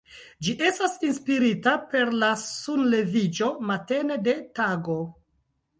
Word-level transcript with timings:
Ĝi 0.45 0.53
estas 0.69 0.95
inspirita 1.09 1.75
per 1.91 2.13
la 2.23 2.31
sunleviĝo 2.47 3.53
matene 3.73 4.21
de 4.29 4.39
tago. 4.63 4.99